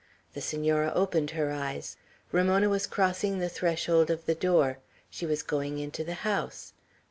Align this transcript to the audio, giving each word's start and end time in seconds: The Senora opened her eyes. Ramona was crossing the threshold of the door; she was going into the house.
The 0.33 0.41
Senora 0.41 0.91
opened 0.95 1.29
her 1.37 1.51
eyes. 1.51 1.95
Ramona 2.31 2.69
was 2.69 2.87
crossing 2.87 3.37
the 3.37 3.49
threshold 3.49 4.09
of 4.09 4.25
the 4.25 4.33
door; 4.33 4.79
she 5.11 5.27
was 5.27 5.43
going 5.43 5.77
into 5.77 6.03
the 6.03 6.15
house. 6.25 6.73